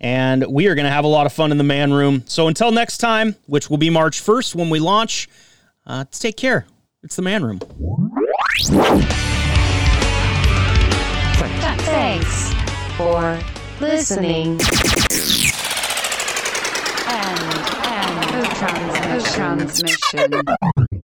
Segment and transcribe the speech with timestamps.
[0.00, 2.24] And we are going to have a lot of fun in the Man Room.
[2.26, 5.28] So until next time, which will be March 1st when we launch,
[5.86, 6.66] uh, take care.
[7.02, 7.60] It's the Man Room.
[11.86, 12.52] Thanks
[12.96, 13.38] for
[13.80, 14.60] listening.
[17.08, 17.75] And,
[18.56, 19.58] transmission.
[19.58, 20.96] transmission.